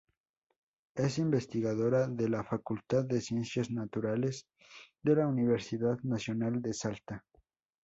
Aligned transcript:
Es 0.95 1.19
investigadora 1.19 2.05
en 2.05 2.31
la 2.31 2.43
"Facultad 2.43 3.03
de 3.05 3.21
Ciencias 3.21 3.69
Naturales", 3.69 4.47
de 5.03 5.13
la 5.15 5.27
Universidad 5.27 5.99
Nacional 6.01 6.59
de 6.63 6.73
Salta. 6.73 7.23